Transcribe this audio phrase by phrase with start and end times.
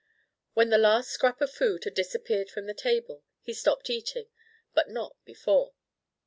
[0.55, 4.29] When the last scrap of food had disappeared from the table, he stopped eating,
[4.73, 5.75] but not before.